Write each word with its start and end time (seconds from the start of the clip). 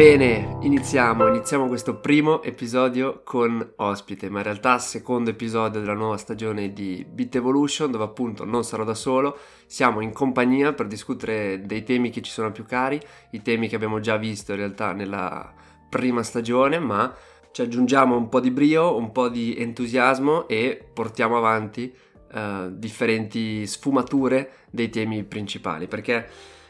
Bene, 0.00 0.56
iniziamo, 0.62 1.26
iniziamo 1.26 1.66
questo 1.66 1.96
primo 1.96 2.42
episodio 2.42 3.20
con 3.22 3.74
ospite, 3.76 4.30
ma 4.30 4.38
in 4.38 4.44
realtà 4.44 4.78
secondo 4.78 5.28
episodio 5.28 5.78
della 5.78 5.92
nuova 5.92 6.16
stagione 6.16 6.72
di 6.72 7.04
Bit 7.06 7.36
Evolution, 7.36 7.90
dove 7.90 8.04
appunto 8.04 8.46
non 8.46 8.64
sarò 8.64 8.82
da 8.82 8.94
solo, 8.94 9.36
siamo 9.66 10.00
in 10.00 10.14
compagnia 10.14 10.72
per 10.72 10.86
discutere 10.86 11.60
dei 11.66 11.82
temi 11.82 12.08
che 12.08 12.22
ci 12.22 12.30
sono 12.30 12.50
più 12.50 12.64
cari, 12.64 12.98
i 13.32 13.42
temi 13.42 13.68
che 13.68 13.74
abbiamo 13.76 14.00
già 14.00 14.16
visto 14.16 14.52
in 14.52 14.56
realtà 14.56 14.92
nella 14.92 15.52
prima 15.90 16.22
stagione, 16.22 16.78
ma 16.78 17.14
ci 17.50 17.60
aggiungiamo 17.60 18.16
un 18.16 18.30
po' 18.30 18.40
di 18.40 18.50
brio, 18.50 18.96
un 18.96 19.12
po' 19.12 19.28
di 19.28 19.54
entusiasmo 19.54 20.48
e 20.48 20.82
portiamo 20.94 21.36
avanti 21.36 21.94
uh, 22.32 22.70
differenti 22.70 23.66
sfumature 23.66 24.52
dei 24.70 24.88
temi 24.88 25.24
principali, 25.24 25.86
perché 25.88 26.26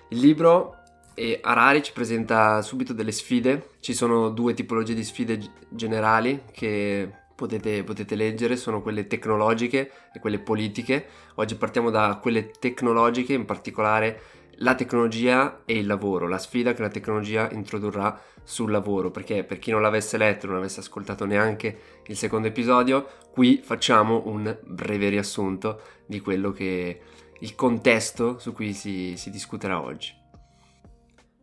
il 0.09 0.19
libro 0.19 0.80
e 1.21 1.39
Harari 1.43 1.83
ci 1.83 1.93
presenta 1.93 2.63
subito 2.63 2.95
delle 2.95 3.13
sfide. 3.13 3.73
Ci 3.81 3.93
sono 3.93 4.31
due 4.31 4.55
tipologie 4.55 4.95
di 4.95 5.05
sfide 5.05 5.39
generali 5.69 6.45
che 6.51 7.11
potete, 7.35 7.85
potete, 7.85 8.15
leggere, 8.15 8.57
sono 8.57 8.81
quelle 8.81 9.07
tecnologiche 9.07 9.91
e 10.15 10.19
quelle 10.19 10.39
politiche. 10.39 11.07
Oggi 11.35 11.57
partiamo 11.57 11.91
da 11.91 12.19
quelle 12.23 12.51
tecnologiche, 12.59 13.35
in 13.35 13.45
particolare 13.45 14.23
la 14.63 14.75
tecnologia 14.75 15.61
e 15.67 15.77
il 15.77 15.87
lavoro, 15.87 16.27
la 16.27 16.39
sfida 16.39 16.73
che 16.73 16.81
la 16.81 16.89
tecnologia 16.89 17.51
introdurrà 17.51 18.19
sul 18.43 18.71
lavoro, 18.71 19.11
perché 19.11 19.45
per 19.45 19.59
chi 19.59 19.73
non 19.73 19.83
l'avesse 19.83 20.17
letto, 20.17 20.47
non 20.47 20.57
avesse 20.57 20.81
ascoltato 20.81 21.27
neanche 21.27 22.01
il 22.07 22.17
secondo 22.17 22.49
episodio, 22.49 23.07
qui 23.31 23.61
facciamo 23.63 24.23
un 24.25 24.57
breve 24.65 25.11
riassunto 25.11 25.83
di 26.07 26.19
quello 26.21 26.51
che 26.51 27.01
il 27.41 27.55
contesto 27.55 28.39
su 28.39 28.55
cui 28.55 28.73
si, 28.73 29.17
si 29.19 29.29
discuterà 29.29 29.83
oggi. 29.83 30.20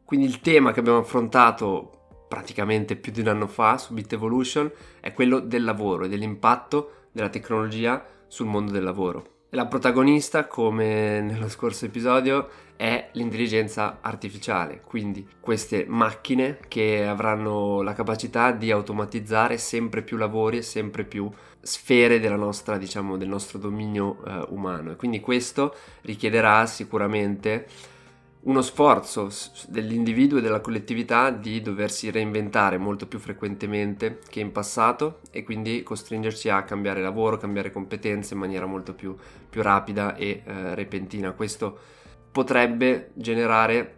Quindi 0.08 0.26
il 0.26 0.40
tema 0.40 0.72
che 0.72 0.80
abbiamo 0.80 1.00
affrontato 1.00 2.22
praticamente 2.30 2.96
più 2.96 3.12
di 3.12 3.20
un 3.20 3.28
anno 3.28 3.46
fa 3.46 3.78
su 3.78 3.94
Bit 3.94 4.14
Evolution 4.14 4.72
è 5.02 5.12
quello 5.12 5.42
del 5.42 5.66
lavoro 5.66 6.06
e 6.06 6.08
dell'impatto 6.08 7.08
della 7.12 7.28
tecnologia 7.28 8.06
sul 8.26 8.46
mondo 8.46 8.72
del 8.72 8.86
lavoro. 8.86 9.40
La 9.50 9.66
protagonista, 9.66 10.48
come 10.48 11.20
nello 11.20 11.50
scorso 11.50 11.84
episodio, 11.84 12.48
è 12.78 13.10
l'intelligenza 13.14 13.98
artificiale, 14.00 14.80
quindi 14.80 15.28
queste 15.42 15.84
macchine 15.86 16.60
che 16.70 17.06
avranno 17.06 17.82
la 17.82 17.92
capacità 17.92 18.52
di 18.52 18.72
automatizzare 18.72 19.58
sempre 19.58 20.04
più 20.04 20.16
lavori 20.16 20.60
e 20.60 20.62
sempre 20.62 21.04
più 21.04 21.30
sfere 21.60 22.18
nostra, 22.38 22.78
diciamo, 22.78 23.18
del 23.18 23.28
nostro 23.28 23.58
dominio 23.60 24.24
eh, 24.26 24.46
umano. 24.52 24.92
E 24.92 24.96
quindi 24.96 25.20
questo 25.20 25.76
richiederà 26.04 26.66
sicuramente 26.66 27.68
uno 28.42 28.62
sforzo 28.62 29.30
dell'individuo 29.68 30.38
e 30.38 30.42
della 30.42 30.62
collettività 30.62 31.32
di 31.32 31.62
doversi 31.62 32.12
reinventare 32.12 32.78
molto 32.78 33.08
più 33.08 33.20
frequentemente 33.20 34.20
che 34.30 34.40
in 34.40 34.52
passato 34.52 35.20
e 35.32 35.44
quindi 35.44 35.84
costringersi 35.84 36.50
a 36.50 36.64
cambiare 36.64 37.02
lavoro, 37.02 37.38
cambiare 37.38 37.72
competenze 37.72 38.36
in 38.36 38.40
maniera 38.40 38.66
molto 38.66 38.94
più, 38.94 39.16
più 39.50 39.62
rapida 39.62 40.16
e 40.16 40.44
eh, 40.46 40.76
repentina. 40.76 41.32
Questo 41.34 41.78
potrebbe 42.32 43.12
generare 43.16 43.96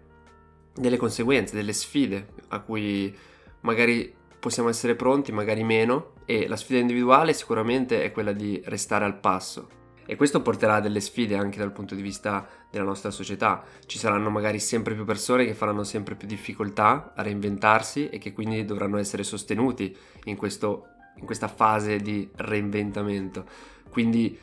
delle 0.74 0.98
conseguenze, 0.98 1.56
delle 1.56 1.74
sfide 1.74 2.30
a 2.48 2.62
cui 2.62 3.16
magari 3.62 4.16
possiamo 4.40 4.70
essere 4.70 4.96
pronti, 4.96 5.32
magari 5.32 5.64
meno 5.64 6.14
e 6.26 6.48
la 6.48 6.56
sfida 6.56 6.80
individuale 6.80 7.34
sicuramente 7.34 8.04
è 8.04 8.12
quella 8.12 8.32
di 8.32 8.62
restare 8.66 9.04
al 9.04 9.20
passo 9.20 9.78
e 10.10 10.16
questo 10.16 10.42
porterà 10.42 10.76
a 10.76 10.80
delle 10.80 11.02
sfide 11.02 11.36
anche 11.36 11.60
dal 11.60 11.72
punto 11.72 11.94
di 11.94 12.02
vista 12.02 12.48
della 12.72 12.84
nostra 12.84 13.12
società. 13.12 13.64
Ci 13.86 14.00
saranno 14.00 14.32
magari 14.32 14.60
sempre 14.60 14.96
più 14.96 15.06
persone 15.06 15.46
che 15.46 15.54
faranno 15.54 15.84
sempre 15.84 16.16
più 16.16 16.28
difficoltà 16.28 17.14
a 17.16 17.22
reinventarsi 17.22 18.10
e 18.10 18.18
che 18.18 18.34
quindi 18.34 18.66
dovranno 18.66 18.98
essere 18.98 19.22
sostenuti 19.22 19.96
in, 20.24 20.36
questo, 20.36 20.88
in 21.18 21.28
questa 21.28 21.48
fase 21.48 21.98
di 21.98 22.28
reinventamento. 22.38 23.46
Quindi 23.92 24.36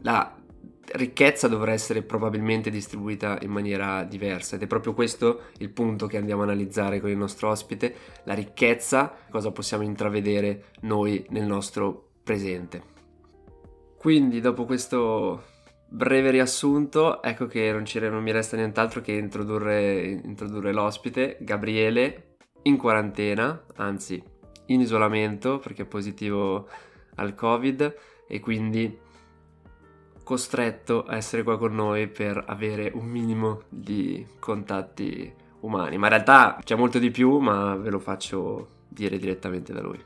la 0.00 0.34
ricchezza 0.92 1.48
dovrà 1.48 1.72
essere 1.72 2.00
probabilmente 2.00 2.70
distribuita 2.70 3.36
in 3.42 3.50
maniera 3.50 4.04
diversa 4.04 4.56
ed 4.56 4.62
è 4.62 4.66
proprio 4.66 4.94
questo 4.94 5.48
il 5.58 5.68
punto 5.68 6.06
che 6.06 6.16
andiamo 6.16 6.40
a 6.40 6.44
analizzare 6.44 7.02
con 7.02 7.10
il 7.10 7.18
nostro 7.18 7.50
ospite, 7.50 7.94
la 8.24 8.32
ricchezza, 8.32 9.12
cosa 9.28 9.50
possiamo 9.50 9.82
intravedere 9.82 10.70
noi 10.80 11.26
nel 11.28 11.44
nostro 11.44 12.08
presente. 12.22 12.93
Quindi 14.04 14.42
dopo 14.42 14.66
questo 14.66 15.44
breve 15.88 16.30
riassunto, 16.30 17.22
ecco 17.22 17.46
che 17.46 17.72
non, 17.72 17.84
non 18.10 18.22
mi 18.22 18.32
resta 18.32 18.54
nient'altro 18.54 19.00
che 19.00 19.12
introdurre, 19.12 20.20
introdurre 20.22 20.74
l'ospite, 20.74 21.38
Gabriele, 21.40 22.34
in 22.64 22.76
quarantena, 22.76 23.64
anzi 23.76 24.22
in 24.66 24.80
isolamento 24.82 25.58
perché 25.58 25.84
è 25.84 25.86
positivo 25.86 26.68
al 27.14 27.34
Covid 27.34 27.96
e 28.28 28.40
quindi 28.40 28.94
costretto 30.22 31.04
a 31.04 31.16
essere 31.16 31.42
qua 31.42 31.56
con 31.56 31.74
noi 31.74 32.06
per 32.06 32.44
avere 32.46 32.90
un 32.92 33.06
minimo 33.06 33.62
di 33.70 34.22
contatti 34.38 35.32
umani. 35.60 35.96
Ma 35.96 36.08
in 36.08 36.12
realtà 36.12 36.58
c'è 36.62 36.76
molto 36.76 36.98
di 36.98 37.10
più, 37.10 37.38
ma 37.38 37.74
ve 37.76 37.88
lo 37.88 38.00
faccio 38.00 38.68
dire 38.86 39.16
direttamente 39.16 39.72
da 39.72 39.80
lui. 39.80 39.98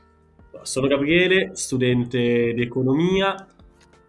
Sono 0.61 0.87
Gabriele, 0.87 1.49
studente 1.53 2.53
di 2.53 2.61
economia 2.61 3.45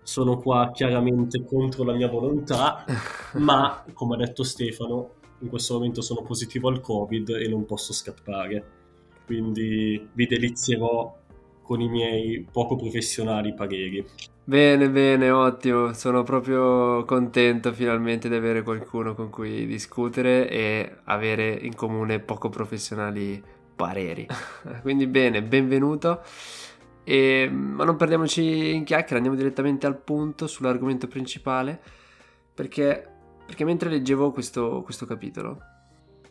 sono 0.03 0.39
qua 0.39 0.71
chiaramente 0.73 1.45
contro 1.45 1.85
la 1.85 1.95
mia 1.95 2.09
volontà, 2.09 2.85
ma 3.39 3.85
come 3.93 4.15
ha 4.15 4.19
detto 4.19 4.43
Stefano, 4.43 5.11
in 5.41 5.49
questo 5.49 5.75
momento 5.75 6.03
sono 6.03 6.23
positivo 6.23 6.69
al 6.69 6.81
Covid 6.81 7.31
e 7.31 7.49
non 7.49 7.65
posso 7.65 7.93
scappare. 7.93 8.79
Quindi 9.27 10.09
vi 10.13 10.27
delizierò 10.27 11.17
con 11.63 11.81
i 11.81 11.89
miei 11.89 12.47
poco 12.51 12.75
professionali 12.75 13.55
pareri. 13.55 14.05
Bene, 14.43 14.91
bene, 14.91 15.31
ottimo. 15.31 15.93
Sono 15.93 16.25
proprio 16.25 17.05
contento 17.05 17.73
finalmente 17.73 18.29
di 18.29 18.35
avere 18.35 18.65
qualcuno 18.65 19.15
con 19.15 19.31
cui 19.31 19.67
discutere 19.67 20.51
e 20.51 20.97
avere 21.05 21.53
in 21.53 21.77
comune 21.77 22.19
poco 22.19 22.49
professionali 22.49 23.41
pareri. 23.77 24.27
Quindi 24.83 25.07
bene, 25.07 25.43
benvenuto. 25.43 26.23
E, 27.11 27.51
ma 27.51 27.83
non 27.83 27.97
perdiamoci 27.97 28.73
in 28.73 28.85
chiacchiere, 28.85 29.17
andiamo 29.17 29.37
direttamente 29.37 29.85
al 29.85 29.97
punto 29.97 30.47
sull'argomento 30.47 31.09
principale, 31.09 31.81
perché, 32.55 33.05
perché 33.45 33.65
mentre 33.65 33.91
leggevo 33.91 34.31
questo, 34.31 34.83
questo 34.83 35.07
capitolo 35.07 35.59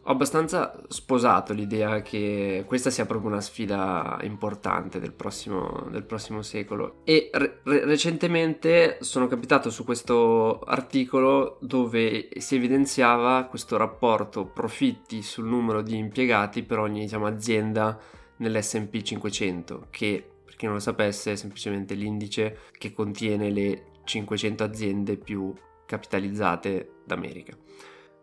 ho 0.01 0.11
abbastanza 0.11 0.81
sposato 0.87 1.51
l'idea 1.51 2.01
che 2.01 2.63
questa 2.65 2.89
sia 2.89 3.05
proprio 3.05 3.29
una 3.29 3.41
sfida 3.41 4.17
importante 4.21 5.01
del 5.01 5.11
prossimo, 5.11 5.89
del 5.91 6.05
prossimo 6.05 6.41
secolo. 6.41 7.01
E 7.03 7.29
re- 7.33 7.59
recentemente 7.63 8.99
sono 9.01 9.27
capitato 9.27 9.69
su 9.69 9.83
questo 9.83 10.61
articolo 10.61 11.57
dove 11.59 12.29
si 12.37 12.55
evidenziava 12.55 13.43
questo 13.43 13.75
rapporto 13.75 14.45
profitti 14.45 15.21
sul 15.21 15.45
numero 15.45 15.81
di 15.81 15.97
impiegati 15.97 16.63
per 16.63 16.79
ogni 16.79 17.01
diciamo, 17.01 17.27
azienda 17.27 17.99
nell'SP 18.37 19.01
500 19.01 19.87
che 19.89 20.28
chi 20.59 20.65
non 20.65 20.73
lo 20.73 20.81
sapesse 20.81 21.31
è 21.31 21.35
semplicemente 21.37 21.93
l'indice 21.93 22.63
che 22.77 22.91
contiene 22.91 23.49
le 23.49 23.91
500 24.03 24.61
aziende 24.61 25.15
più 25.15 25.53
capitalizzate 25.85 26.95
d'America. 27.05 27.55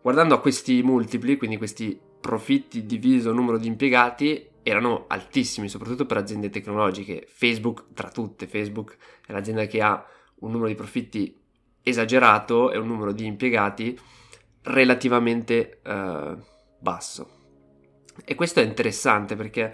Guardando 0.03 0.35
a 0.35 0.39
questi 0.39 0.83
multipli, 0.83 1.35
quindi 1.35 1.57
questi 1.57 1.99
profitti 2.21 2.85
diviso 2.85 3.33
numero 3.33 3.57
di 3.57 3.65
impiegati, 3.65 4.49
erano 4.61 5.05
altissimi, 5.07 5.67
soprattutto 5.67 6.05
per 6.05 6.17
aziende 6.17 6.51
tecnologiche. 6.51 7.25
Facebook, 7.27 7.85
tra 7.95 8.11
tutte, 8.11 8.45
Facebook 8.45 8.97
è 9.25 9.31
l'azienda 9.31 9.65
che 9.65 9.81
ha 9.81 10.05
un 10.41 10.51
numero 10.51 10.67
di 10.67 10.75
profitti 10.75 11.35
esagerato 11.81 12.71
e 12.71 12.77
un 12.77 12.85
numero 12.85 13.13
di 13.13 13.25
impiegati 13.25 13.99
relativamente 14.61 15.81
uh, 15.83 16.39
basso. 16.77 17.31
E 18.23 18.35
questo 18.35 18.59
è 18.59 18.63
interessante 18.63 19.35
perché 19.35 19.73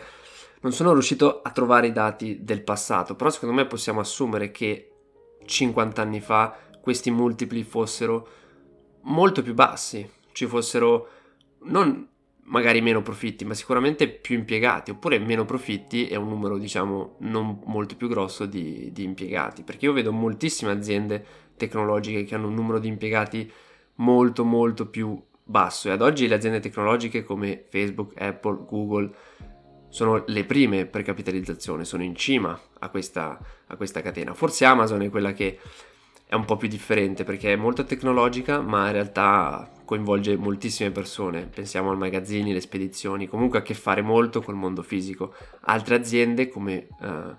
non 0.63 0.71
sono 0.71 0.93
riuscito 0.93 1.41
a 1.41 1.51
trovare 1.51 1.87
i 1.87 1.91
dati 1.91 2.39
del 2.41 2.63
passato, 2.63 3.15
però 3.15 3.29
secondo 3.29 3.53
me 3.53 3.65
possiamo 3.65 3.99
assumere 3.99 4.49
che 4.49 4.91
50 5.45 6.01
anni 6.01 6.21
fa 6.21 6.57
questi 6.81 7.11
multipli 7.11 7.63
fossero 7.63 8.27
molto 9.01 9.41
più 9.41 9.53
bassi, 9.53 10.09
ci 10.31 10.47
fossero 10.47 11.09
non 11.63 12.07
magari 12.45 12.81
meno 12.81 13.01
profitti, 13.01 13.43
ma 13.45 13.53
sicuramente 13.53 14.07
più 14.07 14.37
impiegati, 14.37 14.91
oppure 14.91 15.19
meno 15.19 15.43
profitti 15.43 16.07
e 16.07 16.15
un 16.15 16.29
numero, 16.29 16.57
diciamo, 16.57 17.15
non 17.19 17.59
molto 17.65 17.95
più 17.95 18.07
grosso 18.07 18.45
di, 18.45 18.89
di, 18.91 19.03
impiegati. 19.03 19.63
Perché 19.63 19.85
io 19.85 19.93
vedo 19.93 20.11
moltissime 20.11 20.71
aziende 20.71 21.25
tecnologiche 21.57 22.23
che 22.23 22.35
hanno 22.35 22.47
un 22.47 22.53
numero 22.53 22.79
di 22.79 22.87
impiegati 22.87 23.49
molto, 23.95 24.43
molto 24.43 24.87
più 24.87 25.21
basso. 25.43 25.87
E 25.87 25.91
ad 25.91 26.01
oggi 26.01 26.27
le 26.27 26.35
aziende 26.35 26.59
tecnologiche 26.59 27.23
come 27.23 27.63
Facebook, 27.69 28.19
Apple, 28.21 28.65
Google 28.65 29.15
sono 29.93 30.23
le 30.25 30.43
prime 30.43 30.87
per 30.87 31.03
capitalizzazione, 31.03 31.85
sono 31.85 32.01
in 32.01 32.15
cima 32.15 32.59
a 32.79 32.89
questa, 32.89 33.37
a 33.67 33.75
questa 33.75 34.01
catena. 34.01 34.33
Forse 34.33 34.65
Amazon 34.65 35.03
è 35.03 35.09
quella 35.11 35.33
che 35.33 35.59
è 36.25 36.33
un 36.33 36.45
po' 36.45 36.57
più 36.57 36.67
differente 36.67 37.23
perché 37.23 37.53
è 37.53 37.55
molto 37.55 37.85
tecnologica, 37.85 38.59
ma 38.59 38.87
in 38.87 38.93
realtà 38.93 39.69
coinvolge 39.85 40.35
moltissime 40.35 40.89
persone. 40.89 41.45
Pensiamo 41.45 41.91
ai 41.91 41.97
magazzini, 41.97 42.49
alle 42.49 42.59
spedizioni, 42.59 43.27
comunque 43.27 43.59
ha 43.59 43.61
a 43.61 43.63
che 43.63 43.75
fare 43.75 44.01
molto 44.01 44.41
col 44.41 44.55
mondo 44.55 44.81
fisico. 44.81 45.35
Altre 45.65 45.93
aziende 45.93 46.49
come 46.49 46.87
uh, 46.99 47.35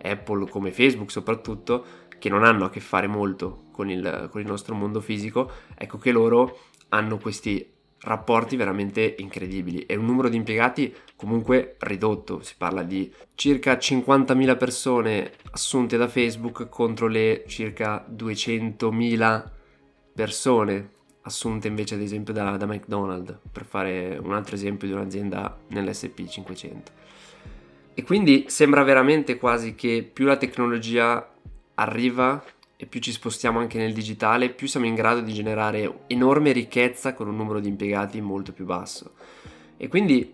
Apple, 0.00 0.48
come 0.48 0.70
Facebook 0.70 1.10
soprattutto, 1.10 1.84
che 2.16 2.28
non 2.28 2.44
hanno 2.44 2.66
a 2.66 2.70
che 2.70 2.78
fare 2.78 3.08
molto 3.08 3.64
con 3.72 3.90
il, 3.90 4.28
con 4.30 4.40
il 4.40 4.46
nostro 4.46 4.76
mondo 4.76 5.00
fisico, 5.00 5.50
ecco 5.74 5.98
che 5.98 6.12
loro 6.12 6.60
hanno 6.90 7.18
questi 7.18 7.77
rapporti 8.00 8.56
veramente 8.56 9.16
incredibili 9.18 9.80
e 9.80 9.96
un 9.96 10.04
numero 10.04 10.28
di 10.28 10.36
impiegati 10.36 10.94
comunque 11.16 11.76
ridotto, 11.80 12.42
si 12.42 12.54
parla 12.56 12.82
di 12.82 13.12
circa 13.34 13.74
50.000 13.74 14.56
persone 14.56 15.32
assunte 15.50 15.96
da 15.96 16.08
Facebook 16.08 16.68
contro 16.68 17.06
le 17.08 17.44
circa 17.46 18.06
200.000 18.08 19.50
persone 20.14 20.90
assunte 21.22 21.68
invece 21.68 21.94
ad 21.94 22.00
esempio 22.00 22.32
da, 22.32 22.56
da 22.56 22.66
McDonald's, 22.66 23.38
per 23.52 23.64
fare 23.64 24.18
un 24.20 24.32
altro 24.32 24.54
esempio 24.54 24.88
di 24.88 24.94
un'azienda 24.94 25.58
nell'SP 25.68 26.26
500. 26.26 26.92
E 27.94 28.02
quindi 28.04 28.46
sembra 28.48 28.82
veramente 28.82 29.36
quasi 29.36 29.74
che 29.74 30.08
più 30.10 30.24
la 30.24 30.36
tecnologia 30.36 31.34
arriva 31.74 32.42
e 32.80 32.86
più 32.86 33.00
ci 33.00 33.10
spostiamo 33.10 33.58
anche 33.58 33.76
nel 33.76 33.92
digitale, 33.92 34.50
più 34.50 34.68
siamo 34.68 34.86
in 34.86 34.94
grado 34.94 35.20
di 35.20 35.32
generare 35.32 36.04
enorme 36.06 36.52
ricchezza 36.52 37.12
con 37.12 37.26
un 37.26 37.34
numero 37.34 37.58
di 37.58 37.66
impiegati 37.66 38.20
molto 38.20 38.52
più 38.52 38.64
basso. 38.64 39.14
E 39.76 39.88
quindi 39.88 40.32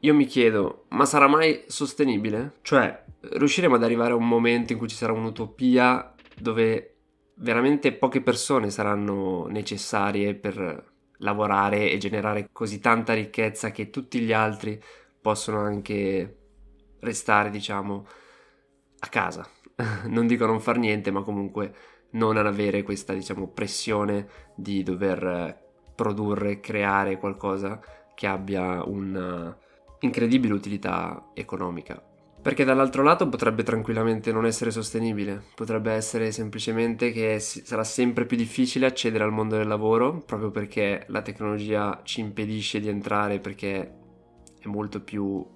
io 0.00 0.14
mi 0.14 0.24
chiedo, 0.24 0.86
ma 0.88 1.04
sarà 1.04 1.28
mai 1.28 1.62
sostenibile? 1.68 2.54
Cioè, 2.62 3.04
riusciremo 3.20 3.76
ad 3.76 3.84
arrivare 3.84 4.14
a 4.14 4.16
un 4.16 4.26
momento 4.26 4.72
in 4.72 4.78
cui 4.78 4.88
ci 4.88 4.96
sarà 4.96 5.12
un'utopia 5.12 6.12
dove 6.36 6.96
veramente 7.34 7.92
poche 7.92 8.20
persone 8.20 8.70
saranno 8.70 9.46
necessarie 9.46 10.34
per 10.34 10.92
lavorare 11.18 11.92
e 11.92 11.98
generare 11.98 12.48
così 12.50 12.80
tanta 12.80 13.14
ricchezza 13.14 13.70
che 13.70 13.90
tutti 13.90 14.18
gli 14.18 14.32
altri 14.32 14.82
possono 15.20 15.60
anche 15.60 16.38
restare, 16.98 17.48
diciamo, 17.48 18.06
a 18.98 19.06
casa. 19.06 19.48
non 20.06 20.26
dico 20.26 20.46
non 20.46 20.60
far 20.60 20.78
niente, 20.78 21.10
ma 21.10 21.22
comunque 21.22 21.74
non 22.12 22.36
avere 22.36 22.82
questa, 22.82 23.12
diciamo, 23.12 23.48
pressione 23.48 24.26
di 24.54 24.82
dover 24.82 25.24
eh, 25.24 25.58
produrre, 25.94 26.60
creare 26.60 27.18
qualcosa 27.18 27.80
che 28.14 28.26
abbia 28.26 28.82
un'incredibile 28.84 30.52
utilità 30.52 31.30
economica. 31.34 32.02
Perché 32.42 32.64
dall'altro 32.64 33.02
lato 33.02 33.28
potrebbe 33.28 33.62
tranquillamente 33.62 34.32
non 34.32 34.46
essere 34.46 34.70
sostenibile, 34.70 35.42
potrebbe 35.54 35.92
essere 35.92 36.32
semplicemente 36.32 37.12
che 37.12 37.38
sarà 37.38 37.84
sempre 37.84 38.24
più 38.24 38.38
difficile 38.38 38.86
accedere 38.86 39.24
al 39.24 39.32
mondo 39.32 39.58
del 39.58 39.68
lavoro, 39.68 40.22
proprio 40.24 40.50
perché 40.50 41.04
la 41.08 41.20
tecnologia 41.20 42.00
ci 42.02 42.20
impedisce 42.20 42.80
di 42.80 42.88
entrare 42.88 43.40
perché 43.40 43.94
è 44.58 44.68
molto 44.68 45.02
più 45.02 45.46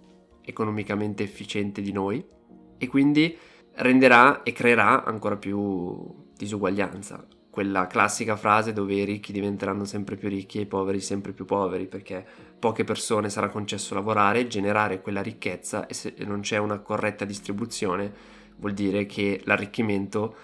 economicamente 0.43 1.23
efficiente 1.23 1.81
di 1.81 1.93
noi 1.93 2.23
e 2.77 2.87
quindi 2.87 3.35
renderà 3.77 4.43
e 4.43 4.53
creerà 4.53 5.05
ancora 5.05 5.37
più 5.37 6.29
disuguaglianza. 6.37 7.27
Quella 7.51 7.87
classica 7.87 8.37
frase 8.37 8.73
dove 8.73 8.95
i 8.95 9.05
ricchi 9.05 9.33
diventeranno 9.33 9.85
sempre 9.85 10.17
più 10.17 10.29
ricchi 10.29 10.59
e 10.59 10.63
i 10.63 10.67
poveri 10.67 11.01
sempre 11.01 11.33
più 11.33 11.45
poveri, 11.45 11.87
perché 11.87 12.25
poche 12.59 12.83
persone 12.83 13.31
sarà 13.31 13.49
concesso 13.49 13.95
lavorare, 13.95 14.49
generare 14.49 15.01
quella 15.01 15.23
ricchezza 15.23 15.87
e 15.87 15.95
se 15.95 16.15
non 16.27 16.41
c'è 16.41 16.59
una 16.59 16.81
corretta 16.81 17.25
distribuzione 17.25 18.13
vuol 18.57 18.73
dire 18.73 19.07
che 19.07 19.41
l'arricchimento 19.45 20.35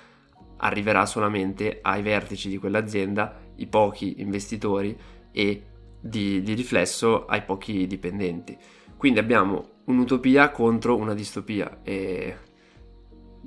arriverà 0.58 1.06
solamente 1.06 1.78
ai 1.82 2.02
vertici 2.02 2.48
di 2.48 2.58
quell'azienda, 2.58 3.40
i 3.56 3.66
pochi 3.66 4.20
investitori 4.20 4.96
e 5.32 5.64
di, 6.00 6.42
di 6.42 6.54
riflesso 6.54 7.26
ai 7.26 7.42
pochi 7.42 7.86
dipendenti. 7.86 8.56
Quindi 8.96 9.18
abbiamo 9.18 9.78
un'utopia 9.84 10.50
contro 10.50 10.96
una 10.96 11.14
distopia 11.14 11.80
e 11.82 12.36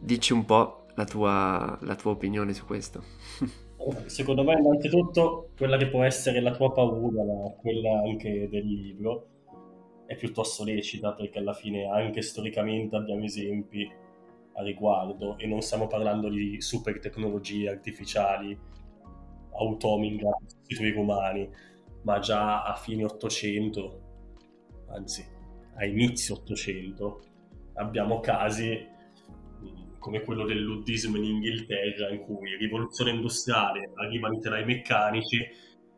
dici 0.03 0.33
un 0.33 0.45
po' 0.45 0.85
la 0.95 1.05
tua, 1.05 1.77
la 1.81 1.95
tua 1.95 2.11
opinione 2.11 2.53
su 2.53 2.65
questo. 2.65 3.03
Secondo 4.05 4.43
me, 4.43 4.53
innanzitutto, 4.53 5.49
quella 5.57 5.77
che 5.77 5.87
può 5.87 6.03
essere 6.03 6.39
la 6.39 6.51
tua 6.51 6.71
paura, 6.71 7.23
ma 7.23 7.49
quella 7.59 7.99
anche 7.99 8.47
del 8.49 8.65
libro, 8.65 9.27
è 10.05 10.15
piuttosto 10.15 10.63
lecita 10.63 11.13
perché 11.13 11.39
alla 11.39 11.53
fine 11.53 11.85
anche 11.85 12.21
storicamente 12.21 12.95
abbiamo 12.95 13.23
esempi 13.23 13.89
a 14.55 14.61
riguardo 14.61 15.37
e 15.37 15.47
non 15.47 15.61
stiamo 15.61 15.87
parlando 15.87 16.29
di 16.29 16.61
super 16.61 16.99
tecnologie 16.99 17.69
artificiali 17.69 18.57
automi 19.55 20.19
a 20.21 20.37
sostituire 20.47 20.97
umani, 20.97 21.49
ma 22.03 22.19
già 22.19 22.63
a 22.63 22.75
fine 22.75 23.03
800, 23.03 24.01
anzi 24.89 25.25
a 25.75 25.85
inizio 25.85 26.35
800, 26.35 27.21
abbiamo 27.75 28.19
casi 28.19 28.91
come 30.03 30.21
quello 30.21 30.43
del 30.43 30.59
luddismo 30.59 31.15
in 31.15 31.23
Inghilterra, 31.23 32.09
in 32.09 32.23
cui 32.23 32.57
rivoluzione 32.57 33.11
industriale 33.11 33.93
arrivano 33.95 34.35
i 34.35 34.65
meccanici 34.65 35.37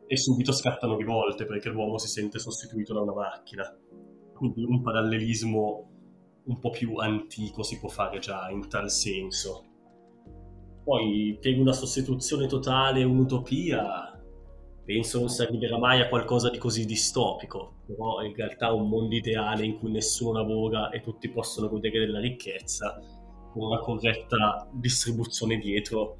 e 0.06 0.16
subito 0.16 0.52
scattano 0.52 0.96
rivolte 0.96 1.44
perché 1.44 1.70
l'uomo 1.70 1.98
si 1.98 2.06
sente 2.06 2.38
sostituito 2.38 2.94
da 2.94 3.00
una 3.00 3.14
macchina. 3.14 3.64
Quindi 4.32 4.62
un 4.62 4.80
parallelismo 4.80 5.90
un 6.44 6.58
po' 6.60 6.70
più 6.70 6.94
antico 6.98 7.64
si 7.64 7.80
può 7.80 7.88
fare 7.88 8.20
già 8.20 8.48
in 8.48 8.68
tal 8.68 8.88
senso. 8.90 9.64
Poi 10.84 11.36
per 11.40 11.58
una 11.58 11.72
sostituzione 11.72 12.46
totale, 12.46 13.02
un'utopia, 13.02 14.16
penso 14.84 15.18
non 15.18 15.28
si 15.28 15.42
arriverà 15.42 15.78
mai 15.78 16.00
a 16.00 16.08
qualcosa 16.08 16.48
di 16.48 16.58
così 16.58 16.84
distopico, 16.84 17.82
però 17.84 18.22
in 18.22 18.36
realtà 18.36 18.72
un 18.72 18.88
mondo 18.88 19.16
ideale 19.16 19.64
in 19.64 19.78
cui 19.80 19.90
nessuno 19.90 20.38
lavora 20.38 20.90
e 20.90 21.00
tutti 21.00 21.28
possono 21.28 21.68
godere 21.68 22.06
della 22.06 22.20
ricchezza 22.20 23.15
con 23.56 23.68
una 23.68 23.78
corretta 23.78 24.68
distribuzione 24.70 25.56
dietro 25.56 26.18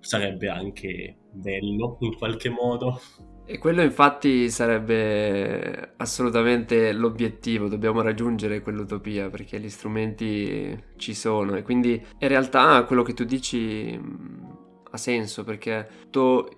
sarebbe 0.00 0.48
anche 0.48 1.16
bello 1.30 1.98
in 2.00 2.16
qualche 2.16 2.48
modo. 2.48 2.98
E 3.44 3.58
quello 3.58 3.82
infatti 3.82 4.48
sarebbe 4.48 5.92
assolutamente 5.96 6.92
l'obiettivo, 6.92 7.68
dobbiamo 7.68 8.00
raggiungere 8.00 8.62
quell'utopia 8.62 9.28
perché 9.28 9.60
gli 9.60 9.68
strumenti 9.68 10.82
ci 10.96 11.12
sono 11.12 11.56
e 11.56 11.62
quindi 11.62 11.92
in 11.92 12.28
realtà 12.28 12.82
quello 12.84 13.02
che 13.02 13.12
tu 13.12 13.24
dici 13.24 13.98
mm, 13.98 14.44
ha 14.92 14.96
senso 14.96 15.44
perché 15.44 15.86
tutto 16.04 16.48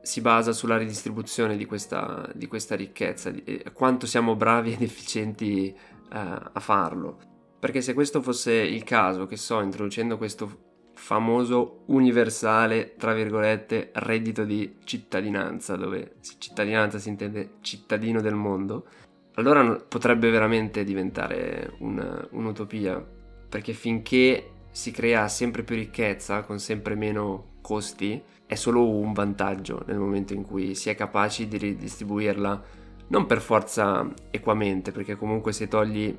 si 0.00 0.22
basa 0.22 0.52
sulla 0.52 0.78
ridistribuzione 0.78 1.58
di 1.58 1.66
questa, 1.66 2.30
di 2.34 2.46
questa 2.46 2.74
ricchezza, 2.74 3.30
di 3.30 3.62
quanto 3.74 4.06
siamo 4.06 4.34
bravi 4.34 4.72
ed 4.72 4.80
efficienti 4.80 5.74
uh, 5.76 6.06
a 6.08 6.60
farlo. 6.60 7.36
Perché 7.58 7.80
se 7.80 7.94
questo 7.94 8.22
fosse 8.22 8.52
il 8.52 8.84
caso, 8.84 9.26
che 9.26 9.36
so, 9.36 9.60
introducendo 9.60 10.16
questo 10.16 10.66
famoso 10.94 11.82
universale, 11.86 12.94
tra 12.96 13.14
virgolette, 13.14 13.90
reddito 13.94 14.44
di 14.44 14.76
cittadinanza, 14.84 15.76
dove 15.76 16.16
cittadinanza 16.20 16.98
si 16.98 17.08
intende 17.08 17.54
cittadino 17.60 18.20
del 18.20 18.34
mondo, 18.34 18.86
allora 19.34 19.76
potrebbe 19.76 20.30
veramente 20.30 20.84
diventare 20.84 21.74
un, 21.78 22.26
un'utopia, 22.30 23.04
perché 23.48 23.72
finché 23.72 24.50
si 24.70 24.90
crea 24.90 25.26
sempre 25.28 25.62
più 25.62 25.76
ricchezza 25.76 26.42
con 26.42 26.58
sempre 26.58 26.94
meno 26.94 27.56
costi, 27.60 28.20
è 28.46 28.54
solo 28.54 28.88
un 28.88 29.12
vantaggio 29.12 29.82
nel 29.86 29.98
momento 29.98 30.32
in 30.32 30.42
cui 30.42 30.74
si 30.74 30.90
è 30.90 30.94
capaci 30.94 31.48
di 31.48 31.56
ridistribuirla 31.56 32.62
non 33.08 33.26
per 33.26 33.40
forza 33.40 34.08
equamente, 34.30 34.92
perché 34.92 35.16
comunque 35.16 35.52
se 35.52 35.68
togli 35.68 36.16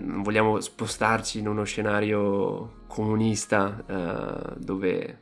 vogliamo 0.00 0.60
spostarci 0.60 1.38
in 1.38 1.48
uno 1.48 1.64
scenario 1.64 2.82
comunista 2.86 3.84
uh, 3.86 4.58
dove 4.58 5.20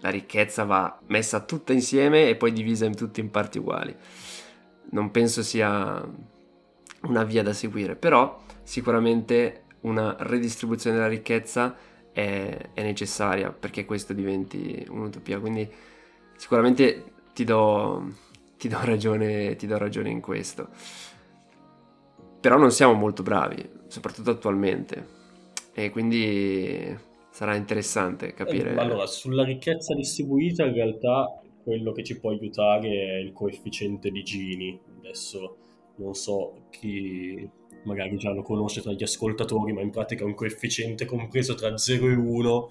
la 0.00 0.10
ricchezza 0.10 0.64
va 0.64 0.98
messa 1.06 1.40
tutta 1.40 1.72
insieme 1.72 2.28
e 2.28 2.36
poi 2.36 2.52
divisa 2.52 2.84
in 2.84 2.94
tutte 2.94 3.20
in 3.20 3.30
parti 3.30 3.58
uguali. 3.58 3.94
Non 4.90 5.10
penso 5.10 5.42
sia 5.42 6.04
una 7.02 7.24
via 7.24 7.42
da 7.42 7.52
seguire, 7.52 7.96
però 7.96 8.40
sicuramente 8.62 9.64
una 9.80 10.16
redistribuzione 10.18 10.96
della 10.96 11.08
ricchezza 11.08 11.76
è, 12.12 12.70
è 12.72 12.82
necessaria 12.82 13.50
perché 13.50 13.84
questo 13.84 14.12
diventi 14.12 14.86
un'utopia. 14.88 15.38
Quindi 15.38 15.68
sicuramente 16.36 17.12
ti 17.32 17.44
do, 17.44 18.12
ti 18.58 18.68
do, 18.68 18.78
ragione, 18.82 19.56
ti 19.56 19.66
do 19.66 19.78
ragione 19.78 20.10
in 20.10 20.20
questo. 20.20 20.68
Però 22.46 22.58
non 22.58 22.70
siamo 22.70 22.92
molto 22.92 23.24
bravi 23.24 23.68
soprattutto 23.88 24.30
attualmente. 24.30 25.14
E 25.74 25.90
quindi 25.90 26.96
sarà 27.28 27.56
interessante 27.56 28.34
capire. 28.34 28.72
Eh, 28.72 28.78
allora, 28.78 29.04
sulla 29.06 29.42
ricchezza 29.42 29.96
distribuita 29.96 30.64
in 30.64 30.72
realtà 30.72 31.40
quello 31.64 31.90
che 31.90 32.04
ci 32.04 32.20
può 32.20 32.30
aiutare 32.30 32.88
è 32.88 33.16
il 33.16 33.32
coefficiente 33.32 34.12
di 34.12 34.22
Gini. 34.22 34.80
Adesso 34.98 35.56
non 35.96 36.14
so 36.14 36.68
chi 36.70 37.50
magari 37.82 38.16
già 38.16 38.30
lo 38.30 38.42
conosce 38.42 38.80
tra 38.80 38.92
gli 38.92 39.02
ascoltatori, 39.02 39.72
ma 39.72 39.80
in 39.80 39.90
pratica 39.90 40.22
è 40.22 40.26
un 40.26 40.34
coefficiente 40.34 41.04
compreso 41.04 41.54
tra 41.54 41.76
0 41.76 42.06
e 42.06 42.14
1 42.14 42.70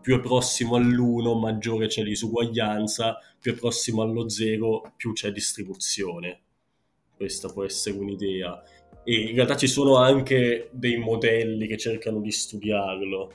più 0.00 0.18
è 0.18 0.20
prossimo 0.20 0.76
all'1 0.76 1.36
maggiore 1.36 1.88
c'è 1.88 2.04
disuguaglianza, 2.04 3.18
più 3.40 3.54
è 3.54 3.56
prossimo 3.56 4.02
allo 4.02 4.28
0 4.28 4.92
più 4.96 5.12
c'è 5.12 5.32
distribuzione. 5.32 6.42
Questa 7.16 7.48
può 7.48 7.64
essere 7.64 7.96
un'idea. 7.98 8.62
E 9.08 9.28
in 9.28 9.34
realtà 9.34 9.56
ci 9.56 9.68
sono 9.68 9.96
anche 9.96 10.68
dei 10.72 10.96
modelli 10.96 11.66
che 11.68 11.76
cercano 11.76 12.20
di 12.20 12.32
studiarlo. 12.32 13.30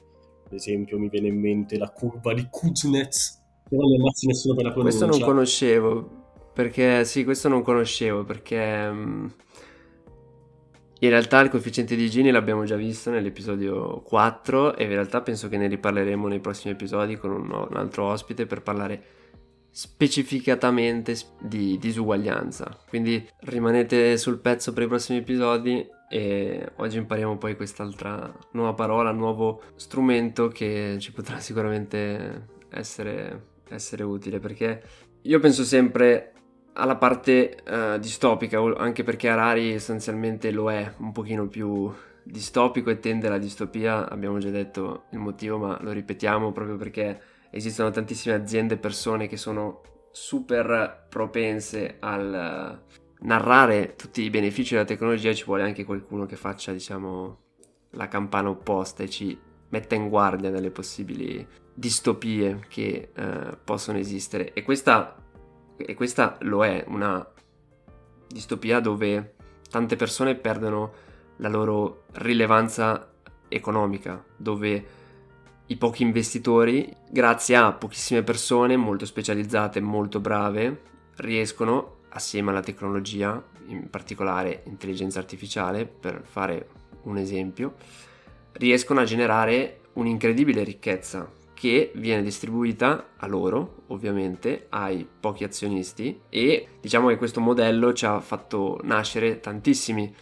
Ad 0.46 0.54
esempio 0.54 1.00
mi 1.00 1.08
viene 1.08 1.30
in 1.30 1.40
mente 1.40 1.78
la 1.78 1.90
curva 1.90 2.34
di 2.34 2.46
Kuznets, 2.50 3.42
però 3.70 3.82
non 3.84 4.02
ammazzi 4.02 4.28
nessuno 4.28 4.54
per 4.56 4.66
la 4.66 4.72
pronuncia. 4.72 4.98
Questo 4.98 5.18
non 5.18 5.28
conoscevo, 5.34 6.10
perché 6.54 7.06
sì, 7.06 7.24
questo 7.24 7.48
non 7.48 7.62
conoscevo, 7.62 8.24
perché... 8.24 8.88
Um 8.92 9.34
in 11.04 11.10
realtà 11.10 11.40
il 11.40 11.50
coefficiente 11.50 11.96
di 11.96 12.12
Gini 12.12 12.30
l'abbiamo 12.30 12.64
già 12.64 12.76
visto 12.76 13.10
nell'episodio 13.10 14.02
4 14.02 14.76
e 14.76 14.84
in 14.84 14.90
realtà 14.90 15.22
penso 15.22 15.50
che 15.50 15.58
ne 15.58 15.66
riparleremo 15.68 16.28
nei 16.28 16.40
prossimi 16.40 16.74
episodi 16.74 17.18
con 17.18 17.32
un, 17.32 17.50
un 17.50 17.76
altro 17.76 18.06
ospite 18.06 18.46
per 18.46 18.62
parlare 18.62 19.04
specificatamente 19.72 21.16
di 21.40 21.78
disuguaglianza. 21.78 22.78
Quindi 22.88 23.28
rimanete 23.40 24.18
sul 24.18 24.40
pezzo 24.40 24.74
per 24.74 24.84
i 24.84 24.88
prossimi 24.88 25.20
episodi 25.20 25.88
e 26.10 26.72
oggi 26.76 26.98
impariamo 26.98 27.38
poi 27.38 27.56
quest'altra 27.56 28.32
nuova 28.52 28.74
parola, 28.74 29.12
nuovo 29.12 29.62
strumento 29.76 30.50
che 30.50 30.98
ci 31.00 31.14
potrà 31.14 31.40
sicuramente 31.42 32.48
essere, 32.70 33.46
essere 33.70 34.04
utile 34.04 34.40
perché 34.40 34.84
io 35.22 35.40
penso 35.40 35.64
sempre 35.64 36.34
alla 36.74 36.96
parte 36.96 37.58
uh, 37.68 37.98
distopica, 37.98 38.60
anche 38.78 39.04
perché 39.04 39.30
Harari 39.30 39.74
essenzialmente 39.74 40.52
lo 40.52 40.72
è 40.72 40.94
un 40.98 41.12
pochino 41.12 41.48
più 41.48 41.92
distopico 42.24 42.90
e 42.90 43.00
tende 43.00 43.28
alla 43.28 43.38
distopia, 43.38 44.10
abbiamo 44.10 44.38
già 44.38 44.50
detto 44.50 45.04
il 45.12 45.20
motivo, 45.20 45.58
ma 45.58 45.78
lo 45.82 45.92
ripetiamo 45.92 46.52
proprio 46.52 46.78
perché 46.78 47.20
esistono 47.52 47.92
tantissime 47.92 48.36
aziende 48.36 48.76
e 48.76 48.78
persone 48.78 49.28
che 49.28 49.38
sono 49.38 49.82
super 50.12 51.06
propense 51.08 51.98
al 52.00 52.84
narrare 53.20 53.96
tutti 53.96 54.24
i 54.24 54.30
benefici 54.30 54.74
della 54.74 54.86
tecnologia, 54.86 55.34
ci 55.34 55.46
vuole 55.46 55.64
anche 55.64 55.86
qualcuno 55.86 56.26
che 56.26 56.36
faccia, 56.36 56.72
diciamo, 56.72 57.40
la 57.92 58.08
campana 58.08 58.50
opposta 58.50 59.04
e 59.04 59.10
ci 59.10 59.38
metta 59.70 59.96
in 59.96 60.10
guardia 60.10 60.50
dalle 60.50 60.72
possibili 60.72 61.46
distopie 61.74 62.66
che 62.68 63.12
uh, 63.16 63.58
possono 63.64 63.98
esistere. 63.98 64.54
E 64.54 64.64
questa 64.64 65.22
e 65.86 65.94
questa 65.94 66.38
lo 66.42 66.64
è, 66.66 66.84
una 66.88 67.26
distopia 68.28 68.80
dove 68.80 69.36
tante 69.70 69.96
persone 69.96 70.36
perdono 70.36 70.94
la 71.38 71.50
loro 71.50 72.04
rilevanza 72.14 73.14
economica, 73.48 74.24
dove 74.38 75.00
i 75.72 75.78
pochi 75.78 76.04
investitori, 76.04 76.94
grazie 77.10 77.56
a 77.56 77.72
pochissime 77.72 78.24
persone 78.24 78.76
molto 78.76 79.06
specializzate, 79.06 79.80
molto 79.80 80.20
brave, 80.20 80.82
riescono, 81.18 82.00
assieme 82.10 82.52
alla 82.52 82.60
tecnologia, 82.60 83.42
in 83.68 83.90
particolare 83.90 84.64
intelligenza 84.66 85.20
artificiale, 85.20 85.86
per 85.86 86.24
fare 86.26 86.68
un 87.04 87.18
esempio, 87.18 87.76
riescono 88.54 89.00
a 89.00 89.06
generare 89.06 89.80
un'incredibile 89.94 90.64
ricchezza 90.64 91.32
che 91.54 91.94
viene 91.96 92.22
distribuita 92.22 93.12
a 93.16 93.28
loro, 93.28 93.84
ovviamente, 93.88 94.66
ai 94.70 95.08
pochi 95.20 95.46
azionisti 95.46 96.20
e 96.28 96.68
diciamo 96.82 97.08
che 97.08 97.18
questo 97.18 97.40
modello 97.40 97.94
ci 97.94 98.06
ha 98.06 98.20
fatto 98.20 98.78
nascere 98.84 99.40
tantissimi 99.40 100.14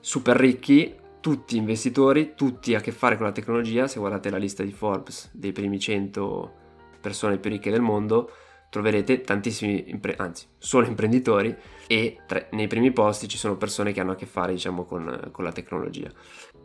super 0.00 0.36
ricchi, 0.36 0.92
tutti 1.22 1.56
investitori, 1.56 2.34
tutti 2.34 2.74
a 2.74 2.80
che 2.80 2.90
fare 2.90 3.16
con 3.16 3.26
la 3.26 3.32
tecnologia, 3.32 3.86
se 3.86 4.00
guardate 4.00 4.28
la 4.28 4.38
lista 4.38 4.64
di 4.64 4.72
Forbes 4.72 5.30
dei 5.32 5.52
primi 5.52 5.78
100 5.78 6.52
persone 7.00 7.38
più 7.38 7.48
ricche 7.48 7.70
del 7.70 7.80
mondo, 7.80 8.28
troverete 8.68 9.20
tantissimi, 9.20 9.84
impre- 9.86 10.16
anzi, 10.16 10.46
solo 10.58 10.86
imprenditori 10.88 11.54
e 11.86 12.18
tre, 12.26 12.48
nei 12.52 12.66
primi 12.66 12.90
posti 12.90 13.28
ci 13.28 13.38
sono 13.38 13.56
persone 13.56 13.92
che 13.92 14.00
hanno 14.00 14.12
a 14.12 14.16
che 14.16 14.26
fare, 14.26 14.52
diciamo, 14.52 14.84
con, 14.84 15.28
con 15.30 15.44
la 15.44 15.52
tecnologia. 15.52 16.10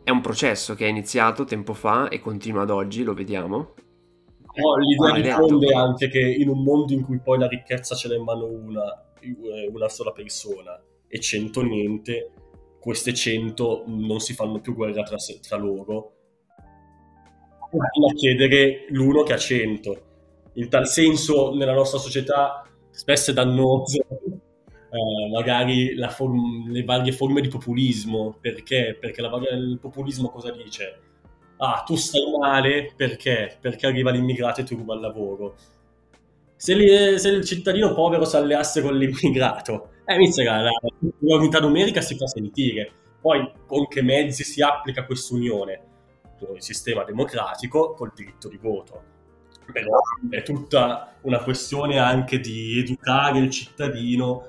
È 0.02 0.10
un 0.10 0.20
processo 0.20 0.74
che 0.74 0.86
è 0.86 0.88
iniziato 0.88 1.44
tempo 1.44 1.72
fa 1.72 2.08
e 2.08 2.18
continua 2.18 2.62
ad 2.62 2.70
oggi, 2.70 3.04
lo 3.04 3.14
vediamo, 3.14 3.74
però 4.52 4.74
l'idea 4.76 5.36
di 5.36 5.46
fondo 5.46 5.70
è 5.70 5.72
anche 5.72 6.08
che 6.08 6.18
in 6.18 6.48
un 6.48 6.64
mondo 6.64 6.92
in 6.92 7.04
cui 7.04 7.20
poi 7.20 7.38
la 7.38 7.46
ricchezza 7.46 7.94
ce 7.94 8.08
l'ha 8.08 8.16
in 8.16 8.24
mano 8.24 8.46
una, 8.46 8.82
una 9.70 9.88
sola 9.88 10.10
persona 10.10 10.82
e 11.06 11.20
cento 11.20 11.62
niente, 11.62 12.32
queste 12.80 13.12
cento 13.14 13.84
non 13.86 14.20
si 14.20 14.34
fanno 14.34 14.60
più 14.60 14.74
guerra 14.74 15.02
tra, 15.02 15.16
tra 15.46 15.56
loro, 15.56 16.12
a 17.70 18.14
chiedere 18.14 18.86
l'uno 18.90 19.22
che 19.22 19.32
ha 19.32 19.38
cento. 19.38 20.02
In 20.54 20.68
tal 20.68 20.86
senso, 20.88 21.54
nella 21.54 21.74
nostra 21.74 21.98
società, 21.98 22.66
spesso 22.90 23.30
è 23.30 23.34
dannoso 23.34 24.06
eh, 24.90 25.30
magari 25.30 25.94
form- 26.08 26.70
le 26.70 26.82
varie 26.84 27.12
forme 27.12 27.40
di 27.40 27.48
populismo. 27.48 28.36
Perché? 28.40 28.96
Perché 28.98 29.20
la, 29.20 29.30
il 29.52 29.78
populismo 29.80 30.30
cosa 30.30 30.50
dice? 30.50 31.02
ah, 31.58 31.82
tu 31.84 31.96
stai 31.96 32.22
male 32.38 32.92
perché? 32.94 33.56
Perché 33.60 33.86
arriva 33.86 34.10
l'immigrato 34.10 34.60
e 34.60 34.64
ti 34.64 34.74
ruba 34.74 34.94
il 34.94 35.00
lavoro. 35.00 35.56
Se, 36.56 36.74
li, 36.74 37.18
se 37.18 37.28
il 37.28 37.44
cittadino 37.44 37.94
povero 37.94 38.24
si 38.24 38.36
alleasse 38.36 38.82
con 38.82 38.96
l'immigrato, 38.96 39.90
eh, 40.08 40.14
inizia 40.14 40.62
la, 40.62 40.70
l'unità 41.18 41.60
numerica 41.60 42.00
si 42.00 42.16
fa 42.16 42.26
sentire. 42.26 42.90
Poi 43.20 43.52
con 43.66 43.86
che 43.88 44.02
mezzi 44.02 44.42
si 44.42 44.62
applica 44.62 45.04
questa 45.04 45.34
unione? 45.34 45.82
Con 46.38 46.56
il 46.56 46.62
sistema 46.62 47.04
democratico, 47.04 47.92
col 47.94 48.12
diritto 48.14 48.48
di 48.48 48.56
voto. 48.56 49.16
Però 49.70 49.98
è 50.30 50.42
tutta 50.42 51.14
una 51.22 51.42
questione 51.42 51.98
anche 51.98 52.40
di 52.40 52.78
educare 52.78 53.38
il 53.38 53.50
cittadino 53.50 54.46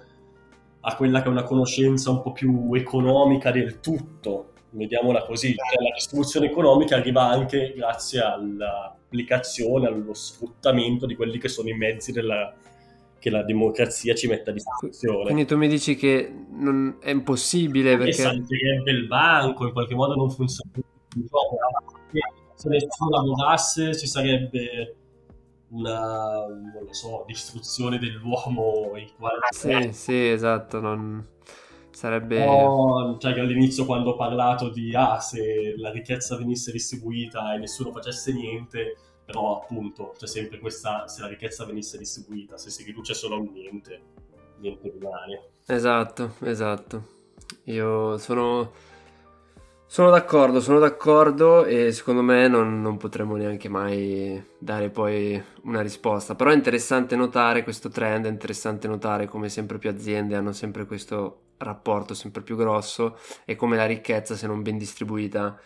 a 0.81 0.95
quella 0.95 1.21
che 1.21 1.27
è 1.27 1.31
una 1.31 1.43
conoscenza 1.43 2.09
un 2.09 2.21
po' 2.21 2.31
più 2.31 2.73
economica 2.73 3.51
del 3.51 3.81
tutto, 3.81 4.53
vediamola 4.69 5.25
così, 5.25 5.53
cioè, 5.55 5.83
la 5.83 5.93
distribuzione 5.93 6.45
economica 6.45 6.95
arriva 6.95 7.23
anche 7.23 7.73
grazie 7.75 8.21
all'applicazione, 8.21 9.87
allo 9.87 10.13
sfruttamento 10.13 11.05
di 11.05 11.15
quelli 11.15 11.37
che 11.37 11.49
sono 11.49 11.67
i 11.67 11.73
mezzi 11.73 12.13
della, 12.13 12.53
che 13.19 13.29
la 13.29 13.43
democrazia 13.43 14.15
ci 14.15 14.27
mette 14.27 14.49
a 14.49 14.53
disposizione. 14.53 15.23
Quindi 15.23 15.45
tu 15.45 15.57
mi 15.57 15.67
dici 15.67 15.95
che 15.95 16.33
non 16.51 16.97
è 17.01 17.09
impossibile 17.11 17.97
perché... 17.97 18.13
salterebbe 18.13 18.91
il 18.91 19.07
banco, 19.07 19.67
in 19.67 19.73
qualche 19.73 19.95
modo 19.95 20.15
non 20.15 20.29
funziona. 20.29 20.71
Se 22.55 22.69
nessuno 22.69 23.09
lavorasse 23.09 23.97
ci 23.97 24.07
sarebbe 24.07 24.95
una, 25.69 26.45
non 26.47 26.83
lo 26.85 26.93
so, 26.93 27.23
distruzione 27.27 27.99
dell'uomo 27.99 28.91
in 28.95 29.09
quale... 29.17 29.39
Sì, 29.51 29.89
sì, 29.93 30.29
esatto, 30.29 30.79
non 30.79 31.25
Sarebbe... 31.99 32.45
No, 32.45 33.17
cioè 33.19 33.37
all'inizio 33.37 33.85
quando 33.85 34.11
ho 34.11 34.15
parlato 34.15 34.69
di 34.69 34.95
ah, 34.95 35.19
se 35.19 35.73
la 35.75 35.91
ricchezza 35.91 36.37
venisse 36.37 36.71
distribuita 36.71 37.53
e 37.53 37.57
nessuno 37.57 37.91
facesse 37.91 38.31
niente, 38.31 38.95
però 39.29 39.61
appunto 39.61 40.15
c'è 40.17 40.25
sempre 40.25 40.57
questa, 40.57 41.07
se 41.07 41.21
la 41.21 41.27
ricchezza 41.27 41.63
venisse 41.63 41.99
distribuita, 41.99 42.57
se 42.57 42.71
si 42.71 42.81
riduce 42.81 43.13
solo 43.13 43.35
a 43.35 43.37
un 43.37 43.51
niente, 43.53 44.01
niente 44.57 44.89
rimane. 44.89 45.49
Esatto, 45.67 46.33
esatto. 46.39 47.17
Io 47.65 48.17
sono 48.17 48.71
sono 49.85 50.09
d'accordo, 50.09 50.59
sono 50.61 50.79
d'accordo 50.79 51.63
e 51.65 51.91
secondo 51.91 52.23
me 52.23 52.47
non, 52.47 52.81
non, 52.81 52.97
potremo 52.97 53.35
neanche 53.35 53.69
mai 53.69 54.43
dare 54.57 54.89
poi 54.89 55.39
una 55.63 55.81
risposta, 55.81 56.33
però 56.33 56.49
è 56.49 56.55
interessante 56.55 57.15
notare 57.15 57.63
questo 57.63 57.89
trend, 57.89 58.25
è 58.25 58.29
interessante 58.29 58.87
notare 58.87 59.27
come 59.27 59.47
sempre 59.47 59.77
più 59.77 59.91
aziende 59.91 60.35
hanno 60.35 60.53
sempre 60.53 60.87
questo 60.87 61.41
rapporto 61.57 62.15
sempre 62.15 62.41
più 62.41 62.55
grosso 62.55 63.19
e 63.45 63.55
come 63.55 63.75
la 63.75 63.85
ricchezza, 63.85 64.35
se 64.35 64.47
non 64.47 64.63
ben 64.63 64.77
distribuita, 64.77 65.59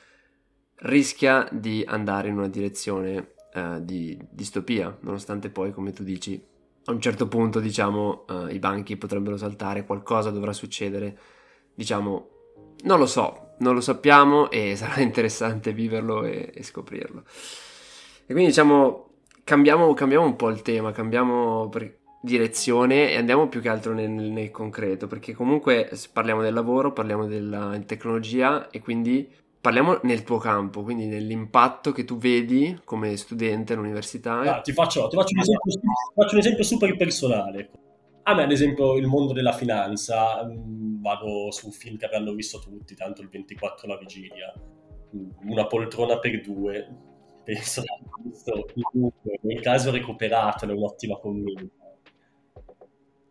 rischia 0.79 1.47
di 1.51 1.83
andare 1.87 2.27
in 2.27 2.37
una 2.37 2.49
direzione 2.49 3.33
uh, 3.55 3.79
di 3.79 4.17
distopia, 4.29 4.95
nonostante 5.01 5.49
poi, 5.49 5.71
come 5.71 5.91
tu 5.91 6.03
dici, 6.03 6.41
a 6.85 6.91
un 6.91 6.99
certo 6.99 7.27
punto, 7.27 7.59
diciamo, 7.59 8.25
uh, 8.27 8.47
i 8.47 8.59
banchi 8.59 8.97
potrebbero 8.97 9.37
saltare, 9.37 9.85
qualcosa 9.85 10.29
dovrà 10.31 10.53
succedere, 10.53 11.17
diciamo, 11.73 12.29
non 12.83 12.99
lo 12.99 13.05
so, 13.05 13.53
non 13.59 13.73
lo 13.73 13.81
sappiamo 13.81 14.49
e 14.51 14.75
sarà 14.77 15.01
interessante 15.01 15.73
viverlo 15.73 16.23
e, 16.23 16.51
e 16.53 16.63
scoprirlo. 16.63 17.23
E 18.25 18.31
quindi 18.31 18.47
diciamo, 18.47 19.09
cambiamo, 19.43 19.93
cambiamo, 19.93 20.25
un 20.25 20.35
po' 20.35 20.49
il 20.49 20.61
tema, 20.61 20.91
cambiamo 20.91 21.69
direzione 22.21 23.11
e 23.11 23.17
andiamo 23.17 23.49
più 23.49 23.59
che 23.59 23.67
altro 23.67 23.93
nel, 23.93 24.09
nel, 24.09 24.49
concreto, 24.49 25.07
perché 25.07 25.33
comunque 25.33 25.91
parliamo 26.13 26.41
del 26.41 26.53
lavoro, 26.53 26.93
parliamo 26.93 27.25
della 27.25 27.77
tecnologia 27.85 28.69
e 28.69 28.79
quindi 28.79 29.29
parliamo 29.63 30.01
nel 30.03 30.23
tuo 30.23 30.39
campo, 30.39 30.83
quindi 30.83 31.05
nell'impatto 31.05 31.93
che 31.93 32.03
tu 32.03 32.17
vedi 32.17 32.81
come 32.83 33.15
studente 33.15 33.71
all'università. 33.71 34.39
Ah, 34.39 34.59
ti, 34.59 34.73
faccio, 34.73 35.07
ti 35.07 35.15
faccio, 35.15 35.33
un 35.35 35.39
esempio, 35.39 35.71
faccio 36.13 36.33
un 36.33 36.39
esempio 36.39 36.63
super 36.65 36.97
personale. 36.97 37.71
A 38.23 38.35
me, 38.35 38.43
ad 38.43 38.51
esempio, 38.51 38.97
il 38.97 39.07
mondo 39.07 39.31
della 39.31 39.53
finanza, 39.53 40.43
mm, 40.43 41.01
vado 41.01 41.49
su 41.51 41.67
un 41.67 41.71
film 41.71 41.95
che 41.95 42.03
avranno 42.03 42.33
visto 42.33 42.59
tutti, 42.59 42.93
tanto 42.93 43.21
il 43.21 43.29
24 43.29 43.87
la 43.87 43.97
vigilia, 43.97 44.53
mm, 45.15 45.49
una 45.49 45.65
poltrona 45.65 46.19
per 46.19 46.41
due, 46.41 46.85
penso 47.45 47.83
visto 48.21 48.65
chiunque, 48.65 49.39
nel 49.43 49.61
caso 49.61 49.91
recuperatelo, 49.91 50.73
è 50.73 50.75
un'ottima 50.75 51.17
commenta. 51.19 51.82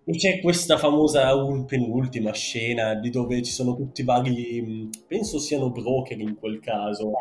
E 0.04 0.16
c'è 0.16 0.40
questa 0.40 0.76
famosa 0.78 1.30
penultima 1.64 2.32
scena 2.32 2.94
di 2.94 3.10
dove 3.10 3.40
ci 3.42 3.52
sono 3.52 3.76
tutti 3.76 4.00
i 4.00 4.04
vari, 4.04 4.90
penso 5.06 5.38
siano 5.38 5.70
broker 5.70 6.18
in 6.18 6.36
quel 6.36 6.58
caso, 6.60 7.12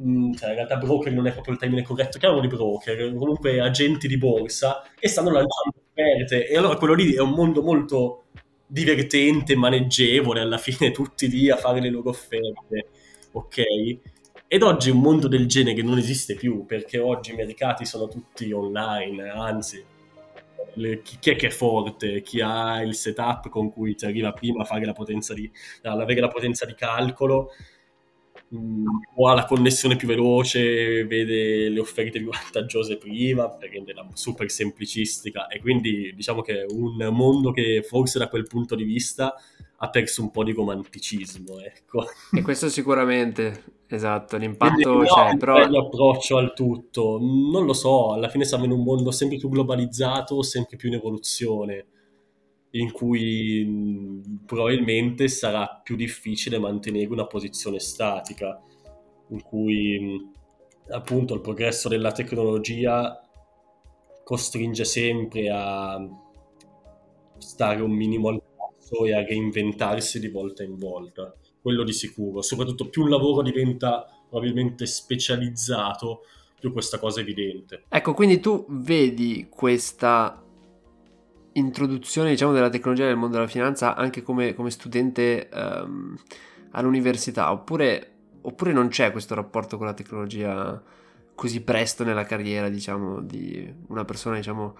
Mm, 0.00 0.32
cioè 0.32 0.50
in 0.50 0.54
realtà 0.56 0.76
broker 0.76 1.12
non 1.12 1.26
è 1.26 1.32
proprio 1.32 1.54
il 1.54 1.60
termine 1.60 1.82
corretto, 1.82 2.18
chiamano 2.18 2.40
di 2.40 2.48
broker, 2.48 3.14
comunque 3.14 3.60
agenti 3.60 4.08
di 4.08 4.16
borsa 4.16 4.82
che 4.98 5.06
stanno 5.08 5.30
lanciando 5.30 5.74
offerte 5.90 6.48
e 6.48 6.56
allora 6.56 6.76
quello 6.76 6.94
lì 6.94 7.14
è 7.14 7.20
un 7.20 7.30
mondo 7.30 7.62
molto 7.62 8.24
divertente, 8.66 9.54
maneggevole, 9.54 10.40
alla 10.40 10.58
fine 10.58 10.90
tutti 10.92 11.28
lì 11.28 11.50
a 11.50 11.56
fare 11.56 11.80
le 11.80 11.90
loro 11.90 12.10
offerte, 12.10 12.88
ok? 13.32 13.62
Ed 14.48 14.62
oggi 14.62 14.90
un 14.90 15.00
mondo 15.00 15.28
del 15.28 15.46
genere 15.46 15.82
non 15.82 15.98
esiste 15.98 16.34
più 16.34 16.64
perché 16.66 16.98
oggi 16.98 17.32
i 17.32 17.36
mercati 17.36 17.84
sono 17.84 18.08
tutti 18.08 18.50
online, 18.50 19.28
anzi, 19.28 19.84
le, 20.74 21.02
chi, 21.02 21.18
chi, 21.18 21.30
è 21.30 21.36
che 21.36 21.48
è 21.48 21.50
forte? 21.50 22.22
Chi 22.22 22.40
ha 22.40 22.82
il 22.82 22.94
setup 22.94 23.48
con 23.48 23.70
cui 23.70 23.94
ti 23.94 24.04
arriva 24.04 24.32
prima 24.32 24.62
a 24.62 24.64
fare 24.64 24.84
la 24.84 24.92
potenza 24.92 25.34
di, 25.34 25.50
avere 25.82 26.20
la 26.20 26.28
potenza 26.28 26.66
di 26.66 26.74
calcolo 26.74 27.50
o 29.14 29.28
ha 29.28 29.34
la 29.34 29.44
connessione 29.44 29.96
più 29.96 30.06
veloce, 30.06 31.04
vede 31.04 31.68
le 31.68 31.80
offerte 31.80 32.18
più 32.18 32.30
vantaggiose 32.30 32.98
prima 32.98 33.48
per 33.48 33.70
renderla 33.70 34.06
super 34.12 34.50
semplicistica. 34.50 35.46
E 35.48 35.60
quindi 35.60 36.12
diciamo 36.14 36.42
che 36.42 36.62
è 36.62 36.66
un 36.68 36.96
mondo 37.12 37.52
che 37.52 37.82
forse 37.86 38.18
da 38.18 38.28
quel 38.28 38.46
punto 38.46 38.74
di 38.74 38.84
vista 38.84 39.34
ha 39.84 39.90
perso 39.90 40.22
un 40.22 40.30
po' 40.30 40.44
di 40.44 40.52
romanticismo, 40.52 41.58
ecco. 41.58 42.06
E 42.32 42.42
questo 42.42 42.68
sicuramente, 42.68 43.64
esatto, 43.88 44.36
l'impatto 44.36 44.74
quindi, 44.74 45.08
c'è, 45.08 45.32
no, 45.32 45.36
però... 45.36 45.68
L'approccio 45.68 46.36
al 46.36 46.54
tutto, 46.54 47.18
non 47.20 47.64
lo 47.64 47.72
so, 47.72 48.12
alla 48.12 48.28
fine 48.28 48.44
siamo 48.44 48.64
in 48.64 48.70
un 48.70 48.84
mondo 48.84 49.10
sempre 49.10 49.38
più 49.38 49.48
globalizzato, 49.48 50.40
sempre 50.42 50.76
più 50.76 50.88
in 50.88 50.94
evoluzione 50.94 51.86
in 52.72 52.92
cui 52.92 54.20
probabilmente 54.46 55.28
sarà 55.28 55.80
più 55.82 55.96
difficile 55.96 56.58
mantenere 56.58 57.10
una 57.10 57.26
posizione 57.26 57.78
statica, 57.78 58.60
in 59.28 59.42
cui 59.42 60.30
appunto 60.88 61.34
il 61.34 61.40
progresso 61.40 61.88
della 61.88 62.12
tecnologia 62.12 63.18
costringe 64.24 64.84
sempre 64.84 65.50
a 65.50 65.98
stare 67.38 67.82
un 67.82 67.90
minimo 67.90 68.28
al 68.28 68.42
passo 68.56 69.04
e 69.04 69.14
a 69.14 69.24
reinventarsi 69.24 70.18
di 70.18 70.28
volta 70.28 70.62
in 70.62 70.76
volta, 70.76 71.34
quello 71.60 71.84
di 71.84 71.92
sicuro, 71.92 72.40
soprattutto 72.40 72.88
più 72.88 73.02
un 73.02 73.10
lavoro 73.10 73.42
diventa 73.42 74.06
probabilmente 74.28 74.86
specializzato, 74.86 76.22
più 76.58 76.72
questa 76.72 76.98
cosa 76.98 77.20
è 77.20 77.22
evidente. 77.22 77.84
Ecco, 77.88 78.14
quindi 78.14 78.40
tu 78.40 78.64
vedi 78.68 79.48
questa 79.50 80.41
introduzione 81.54 82.30
diciamo, 82.30 82.52
della 82.52 82.70
tecnologia 82.70 83.04
nel 83.06 83.16
mondo 83.16 83.36
della 83.36 83.48
finanza 83.48 83.94
anche 83.94 84.22
come, 84.22 84.54
come 84.54 84.70
studente 84.70 85.48
um, 85.52 86.16
all'università 86.70 87.52
oppure, 87.52 88.12
oppure, 88.42 88.72
non 88.72 88.88
c'è 88.88 89.12
questo 89.12 89.34
rapporto 89.34 89.76
con 89.76 89.86
la 89.86 89.94
tecnologia 89.94 90.82
così 91.34 91.62
presto 91.62 92.04
nella 92.04 92.24
carriera 92.24 92.68
diciamo, 92.68 93.20
di 93.20 93.72
una 93.88 94.04
persona 94.04 94.36
diciamo, 94.36 94.76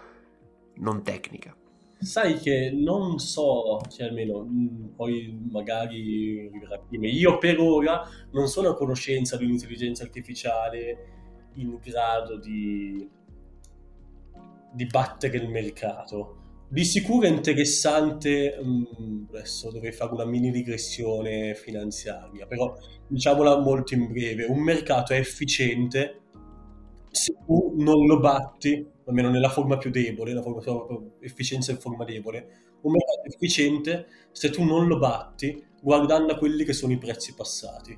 non 0.77 1.03
tecnica? 1.03 1.55
Sai 1.99 2.35
che 2.39 2.73
non 2.75 3.19
so, 3.21 3.81
cioè 3.89 4.09
almeno 4.09 4.43
mm, 4.45 4.87
poi 4.97 5.39
magari 5.51 6.51
io 7.01 7.39
per 7.39 7.61
ora 7.61 8.03
non 8.33 8.49
sono 8.49 8.71
a 8.71 8.75
conoscenza 8.75 9.37
di 9.37 9.45
un'intelligenza 9.45 10.03
artificiale 10.03 11.11
in 11.55 11.79
grado 11.81 12.39
di, 12.39 13.09
di 14.73 14.87
battere 14.87 15.37
il 15.37 15.49
mercato 15.49 16.42
di 16.73 16.87
sicuro 16.87 17.27
è 17.27 17.29
interessante, 17.29 18.59
mm, 18.59 19.25
adesso 19.29 19.71
dovrei 19.71 19.93
fare 19.93 20.15
una 20.15 20.25
mini 20.25 20.51
digressione 20.51 21.55
finanziaria, 21.55 22.47
però 22.47 22.75
diciamola 23.07 23.59
molto 23.59 23.93
in 23.93 24.11
breve, 24.11 24.45
un 24.45 24.59
mercato 24.61 25.13
è 25.13 25.19
efficiente 25.19 26.21
se 27.11 27.35
tu 27.45 27.75
non 27.77 28.07
lo 28.07 28.19
batti, 28.19 28.87
almeno 29.05 29.29
nella 29.29 29.51
forma 29.51 29.77
più 29.77 29.91
debole, 29.91 30.33
la 30.33 30.41
forma, 30.41 30.63
efficienza 31.21 31.73
in 31.73 31.79
forma 31.79 32.05
debole, 32.05 32.49
un 32.81 32.93
mercato 32.93 33.21
è 33.25 33.29
efficiente 33.29 34.07
se 34.33 34.49
tu 34.49 34.65
non 34.65 34.87
lo 34.87 34.97
batti 34.97 35.63
guardando 35.79 36.33
a 36.33 36.39
quelli 36.39 36.65
che 36.65 36.73
sono 36.73 36.95
i 36.95 36.99
prezzi 36.99 37.35
passati. 37.35 37.95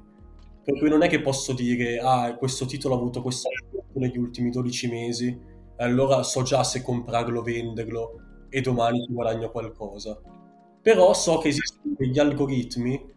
Per 0.64 0.76
cui 0.80 0.88
non 0.88 1.02
è 1.02 1.08
che 1.08 1.20
posso 1.20 1.52
dire, 1.52 2.00
ah, 2.00 2.34
questo 2.34 2.66
titolo 2.66 2.94
ha 2.94 2.98
avuto 2.98 3.22
questa 3.22 3.48
negli 3.92 4.18
ultimi 4.18 4.50
12 4.50 4.88
mesi, 4.88 5.38
allora 5.76 6.24
so 6.24 6.42
già 6.42 6.64
se 6.64 6.82
comprarlo 6.82 7.38
o 7.38 7.42
venderlo, 7.42 8.33
e 8.54 8.60
domani 8.60 9.02
ci 9.04 9.12
guadagno 9.12 9.50
qualcosa. 9.50 10.16
Però 10.80 11.12
so 11.12 11.38
che 11.38 11.48
esistono 11.48 11.96
degli 11.98 12.20
algoritmi 12.20 13.12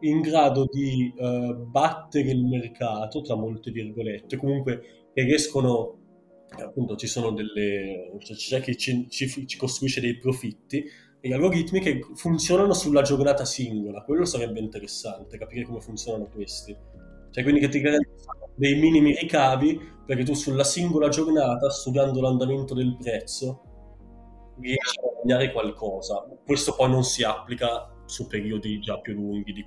in 0.00 0.20
grado 0.20 0.68
di 0.70 1.14
uh, 1.16 1.54
battere 1.64 2.30
il 2.30 2.44
mercato, 2.44 3.22
tra 3.22 3.36
molte 3.36 3.70
virgolette, 3.70 4.36
comunque 4.36 5.08
che 5.14 5.22
riescono, 5.22 5.96
appunto 6.50 6.94
ci 6.96 7.06
sono 7.06 7.30
delle, 7.30 8.12
cioè 8.18 8.36
c'è 8.36 8.60
chi 8.60 8.76
ci, 8.76 9.06
ci, 9.08 9.46
ci 9.46 9.56
costruisce 9.56 10.02
dei 10.02 10.18
profitti, 10.18 10.84
e 11.20 11.32
algoritmi 11.32 11.80
che 11.80 12.00
funzionano 12.14 12.74
sulla 12.74 13.00
giornata 13.00 13.46
singola, 13.46 14.02
quello 14.02 14.26
sarebbe 14.26 14.60
interessante, 14.60 15.38
capire 15.38 15.64
come 15.64 15.80
funzionano 15.80 16.28
questi. 16.28 16.76
Cioè 17.30 17.42
quindi 17.42 17.60
che 17.60 17.68
ti 17.68 17.80
garantiscono 17.80 18.50
dei 18.54 18.78
minimi 18.78 19.14
ricavi 19.14 19.80
perché 20.04 20.22
tu 20.22 20.34
sulla 20.34 20.64
singola 20.64 21.08
giornata, 21.08 21.70
studiando 21.70 22.20
l'andamento 22.20 22.74
del 22.74 22.96
prezzo, 23.00 23.75
riesce 24.60 25.00
a 25.00 25.02
guadagnare 25.02 25.52
qualcosa. 25.52 26.26
Questo 26.44 26.74
poi 26.74 26.90
non 26.90 27.04
si 27.04 27.22
applica 27.22 27.90
su 28.06 28.26
periodi 28.26 28.78
già 28.80 28.98
più 28.98 29.14
lunghi 29.14 29.52
di 29.52 29.66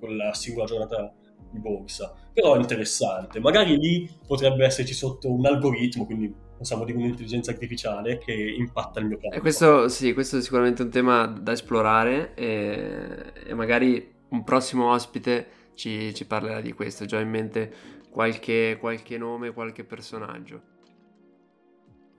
con 0.00 0.16
la 0.16 0.32
singola 0.32 0.66
giornata 0.66 1.12
di 1.50 1.58
borsa. 1.58 2.14
Però 2.32 2.54
è 2.54 2.58
interessante. 2.58 3.40
Magari 3.40 3.76
lì 3.76 4.10
potrebbe 4.26 4.64
esserci 4.64 4.94
sotto 4.94 5.30
un 5.30 5.46
algoritmo, 5.46 6.06
quindi 6.06 6.34
possiamo 6.56 6.84
dire 6.84 6.98
un'intelligenza 6.98 7.50
artificiale 7.50 8.18
che 8.18 8.32
impatta 8.32 9.00
il 9.00 9.06
mio 9.06 9.18
campo. 9.18 9.36
E 9.36 9.40
questo, 9.40 9.88
sì, 9.88 10.12
questo 10.12 10.38
è 10.38 10.42
sicuramente 10.42 10.82
un 10.82 10.90
tema 10.90 11.26
da 11.26 11.52
esplorare 11.52 12.34
e, 12.34 13.32
e 13.46 13.54
magari 13.54 14.12
un 14.30 14.42
prossimo 14.44 14.90
ospite 14.90 15.46
ci, 15.74 16.14
ci, 16.14 16.26
parlerà 16.26 16.60
di 16.60 16.72
questo. 16.72 17.04
Già 17.04 17.20
in 17.20 17.28
mente 17.28 17.72
qualche, 18.10 18.76
qualche 18.80 19.18
nome, 19.18 19.52
qualche 19.52 19.84
personaggio. 19.84 20.72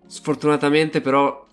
Sfortunatamente 0.08 1.02
però 1.02 1.46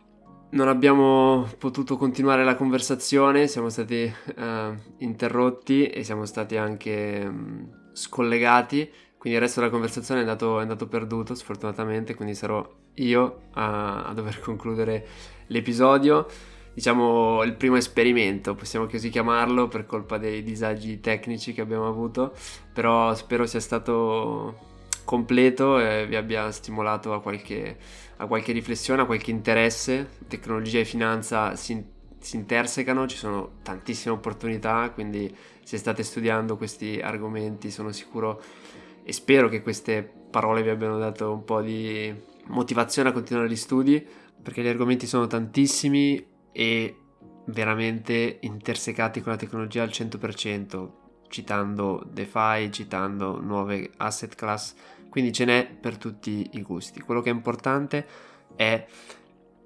non 0.53 0.69
abbiamo 0.69 1.49
potuto 1.59 1.97
continuare 1.97 2.45
la 2.45 2.57
conversazione, 2.57 3.47
siamo 3.47 3.69
stati 3.69 4.13
uh, 4.37 4.75
interrotti 4.99 5.87
e 5.87 6.05
siamo 6.05 6.27
stati 6.27 6.57
anche 6.57 7.23
um, 7.27 7.91
scollegati, 7.93 8.91
quindi 9.17 9.39
il 9.39 9.45
resto 9.45 9.61
della 9.61 9.73
conversazione 9.73 10.21
è 10.21 10.25
andato, 10.25 10.59
è 10.59 10.63
andato 10.63 10.89
perduto 10.89 11.35
sfortunatamente, 11.35 12.15
quindi 12.15 12.35
sarò 12.35 12.67
io 12.95 13.43
a, 13.53 14.05
a, 14.05 14.13
dover 14.13 14.41
concludere 14.45 15.07
l'episodio, 15.47 16.27
diciamo 16.75 17.43
il 17.45 17.55
primo 17.55 17.77
esperimento, 17.77 18.55
possiamo 18.55 18.87
così 18.87 19.09
chiamarlo 19.09 19.69
per 19.69 19.87
colpa 19.87 20.19
dei 20.19 20.43
disagi 20.43 21.01
tecnici 21.01 21.55
che 21.55 21.63
abbiamo 21.63 21.89
avuto, 21.89 22.35
però 22.75 23.15
spero 23.15 23.47
sia 23.47 23.61
stato 23.61 24.72
completo 25.05 25.79
e 25.79 26.07
vi 26.07 26.17
abbia 26.17 26.51
stimolato 26.51 27.13
a 27.13 27.21
qualche, 27.21 27.77
a 28.17 28.27
qualche 28.27 28.53
riflessione, 28.53 29.03
a 29.03 29.07
qualche 29.07 29.31
interesse. 29.31 30.09
Tecnologia 30.29 30.81
e 30.81 30.85
finanza 30.85 31.57
si, 31.57 31.85
si 32.19 32.37
intersecano, 32.37 33.07
ci 33.07 33.17
sono 33.17 33.59
tantissime 33.63 34.15
opportunità, 34.15 34.91
quindi 34.91 35.35
se 35.65 35.77
state 35.77 36.03
studiando 36.03 36.57
questi 36.57 37.01
argomenti 37.03 37.71
sono 37.71 37.93
sicuro 37.93 38.43
e 39.05 39.13
spero 39.13 39.49
che 39.49 39.63
queste 39.63 40.03
parole 40.31 40.63
vi 40.63 40.71
abbiano 40.71 40.99
dato 40.99 41.33
un 41.33 41.45
po' 41.45 41.61
di 41.61 42.15
motivazione 42.47 43.11
a 43.11 43.13
continuare 43.13 43.49
gli 43.49 43.57
studi, 43.57 44.05
perché 44.43 44.63
gli 44.63 44.69
argomenti 44.69 45.07
sono 45.07 45.27
tantissimi 45.27 46.25
e 46.53 46.97
veramente 47.47 48.39
intersecati 48.41 49.21
con 49.21 49.33
la 49.33 49.39
tecnologia 49.39 49.83
al 49.83 49.89
100%, 49.89 51.02
citando 51.33 52.07
DeFi, 52.09 52.71
citando 52.71 53.41
nuove 53.41 53.91
asset 53.97 54.37
class 54.37 54.75
quindi 55.13 55.31
ce 55.31 55.45
n'è 55.45 55.69
per 55.79 55.99
tutti 55.99 56.49
i 56.53 56.63
gusti. 56.63 57.01
Quello 57.01 57.21
che 57.21 57.29
è 57.29 57.35
importante 57.35 58.07
è 58.57 58.87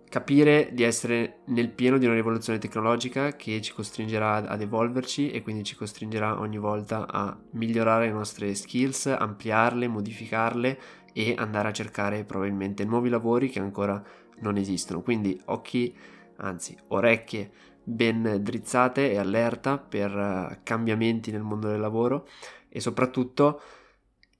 capire 0.08 0.70
di 0.72 0.82
essere 0.82 1.42
nel 1.44 1.70
pieno 1.70 1.98
di 1.98 2.04
una 2.04 2.16
rivoluzione 2.16 2.58
tecnologica 2.58 3.36
che 3.36 3.62
ci 3.62 3.72
costringerà 3.72 4.48
ad 4.48 4.60
evolverci 4.60 5.30
e 5.30 5.42
quindi 5.42 5.62
ci 5.62 5.76
costringerà 5.76 6.40
ogni 6.40 6.58
volta 6.58 7.06
a 7.08 7.38
migliorare 7.52 8.06
le 8.06 8.12
nostre 8.12 8.52
skills, 8.56 9.06
ampliarle, 9.06 9.86
modificarle 9.86 10.78
e 11.12 11.36
andare 11.38 11.68
a 11.68 11.72
cercare 11.72 12.24
probabilmente 12.24 12.84
nuovi 12.84 13.08
lavori 13.08 13.48
che 13.48 13.60
ancora 13.60 14.02
non 14.40 14.56
esistono. 14.56 15.00
Quindi 15.00 15.40
occhi, 15.44 15.96
anzi 16.38 16.76
orecchie 16.88 17.52
ben 17.88 18.40
drizzate 18.40 19.12
e 19.12 19.16
allerta 19.16 19.78
per 19.78 20.60
cambiamenti 20.64 21.30
nel 21.30 21.42
mondo 21.42 21.68
del 21.68 21.78
lavoro 21.78 22.26
e 22.68 22.80
soprattutto 22.80 23.60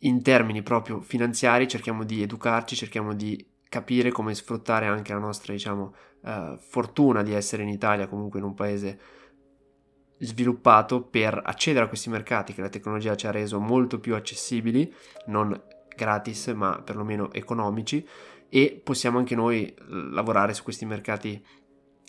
in 0.00 0.20
termini 0.20 0.62
proprio 0.62 1.00
finanziari 1.00 1.68
cerchiamo 1.68 2.02
di 2.02 2.22
educarci, 2.22 2.74
cerchiamo 2.74 3.14
di 3.14 3.54
capire 3.68 4.10
come 4.10 4.34
sfruttare 4.34 4.86
anche 4.86 5.12
la 5.12 5.20
nostra, 5.20 5.52
diciamo, 5.52 5.94
uh, 6.22 6.56
fortuna 6.58 7.22
di 7.22 7.32
essere 7.32 7.62
in 7.62 7.68
Italia, 7.68 8.08
comunque 8.08 8.40
in 8.40 8.44
un 8.44 8.54
paese 8.54 8.98
sviluppato 10.18 11.02
per 11.02 11.40
accedere 11.44 11.84
a 11.84 11.88
questi 11.88 12.10
mercati 12.10 12.52
che 12.52 12.62
la 12.62 12.68
tecnologia 12.68 13.14
ci 13.16 13.26
ha 13.26 13.30
reso 13.30 13.60
molto 13.60 14.00
più 14.00 14.14
accessibili, 14.16 14.92
non 15.26 15.58
gratis 15.94 16.48
ma 16.48 16.80
perlomeno 16.82 17.32
economici 17.32 18.06
e 18.48 18.80
possiamo 18.82 19.18
anche 19.18 19.34
noi 19.34 19.74
lavorare 19.88 20.52
su 20.52 20.62
questi 20.62 20.84
mercati 20.84 21.42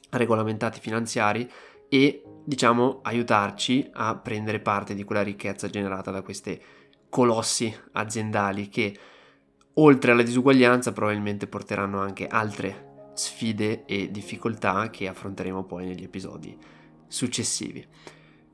regolamentati 0.10 0.80
finanziari 0.80 1.50
e 1.90 2.24
diciamo 2.44 3.00
aiutarci 3.04 3.90
a 3.94 4.16
prendere 4.18 4.60
parte 4.60 4.94
di 4.94 5.04
quella 5.04 5.24
ricchezza 5.24 5.70
generata 5.70 6.12
da 6.12 6.22
queste 6.22 6.62
colossi 7.10 7.74
aziendali 7.94 8.70
che 8.70 8.98
oltre 9.76 10.12
alla 10.12 10.24
disuguaglianza 10.24 10.92
probabilmente 10.92 11.48
porteranno 11.48 12.00
anche 12.00 12.28
altre 12.28 13.12
sfide 13.14 13.86
e 13.86 14.12
difficoltà 14.12 14.90
che 14.90 15.08
affronteremo 15.08 15.64
poi 15.64 15.86
negli 15.86 16.04
episodi 16.04 16.58
successivi. 17.08 17.86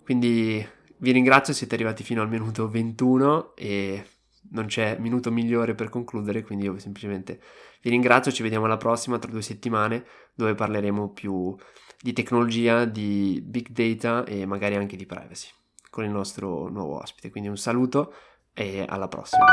Quindi 0.03 0.65
vi 0.97 1.11
ringrazio, 1.11 1.53
siete 1.53 1.75
arrivati 1.75 2.03
fino 2.03 2.21
al 2.21 2.29
minuto 2.29 2.69
21 2.69 3.55
e 3.55 4.05
non 4.53 4.65
c'è 4.65 4.97
minuto 4.97 5.31
migliore 5.31 5.75
per 5.75 5.89
concludere, 5.89 6.43
quindi 6.43 6.65
io 6.65 6.77
semplicemente 6.79 7.39
vi 7.81 7.89
ringrazio, 7.89 8.31
ci 8.31 8.43
vediamo 8.43 8.65
alla 8.65 8.77
prossima 8.77 9.19
tra 9.19 9.29
due 9.29 9.41
settimane 9.41 10.05
dove 10.33 10.55
parleremo 10.55 11.11
più 11.11 11.55
di 12.01 12.13
tecnologia, 12.13 12.85
di 12.85 13.41
big 13.45 13.69
data 13.69 14.25
e 14.25 14.45
magari 14.45 14.75
anche 14.75 14.95
di 14.95 15.05
privacy 15.05 15.49
con 15.89 16.03
il 16.03 16.11
nostro 16.11 16.69
nuovo 16.69 16.99
ospite. 16.99 17.29
Quindi 17.29 17.49
un 17.49 17.57
saluto 17.57 18.13
e 18.53 18.85
alla 18.87 19.07
prossima. 19.07 19.45